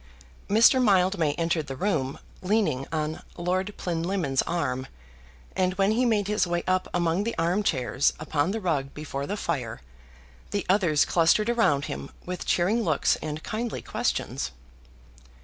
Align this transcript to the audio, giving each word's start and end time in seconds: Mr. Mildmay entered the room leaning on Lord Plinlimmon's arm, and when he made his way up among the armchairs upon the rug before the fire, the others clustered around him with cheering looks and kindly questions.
Mr. 0.49 0.83
Mildmay 0.83 1.33
entered 1.33 1.67
the 1.67 1.75
room 1.75 2.17
leaning 2.41 2.87
on 2.91 3.21
Lord 3.37 3.71
Plinlimmon's 3.77 4.41
arm, 4.47 4.87
and 5.55 5.75
when 5.75 5.91
he 5.91 6.07
made 6.07 6.27
his 6.27 6.47
way 6.47 6.63
up 6.65 6.87
among 6.91 7.23
the 7.23 7.37
armchairs 7.37 8.11
upon 8.19 8.49
the 8.49 8.59
rug 8.59 8.95
before 8.95 9.27
the 9.27 9.37
fire, 9.37 9.81
the 10.49 10.65
others 10.67 11.05
clustered 11.05 11.51
around 11.51 11.85
him 11.85 12.09
with 12.25 12.47
cheering 12.47 12.81
looks 12.81 13.15
and 13.17 13.43
kindly 13.43 13.83
questions. 13.83 14.49